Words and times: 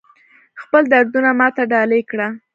خپل 0.61 0.83
دردونه 0.93 1.29
ماته 1.39 1.63
ډالۍ 1.71 2.01
کړه 2.11 2.27